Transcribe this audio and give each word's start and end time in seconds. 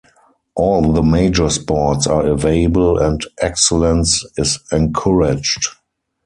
All 0.55 0.93
the 0.93 1.03
major 1.03 1.47
sports 1.51 2.07
are 2.07 2.25
available 2.25 2.97
and 2.97 3.23
excellence 3.39 4.25
is 4.35 4.57
encouraged. 4.71 5.67